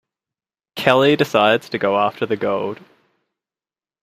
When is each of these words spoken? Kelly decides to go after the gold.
Kelly 0.75 1.15
decides 1.15 1.69
to 1.69 1.77
go 1.77 1.99
after 1.99 2.25
the 2.25 2.35
gold. 2.35 2.79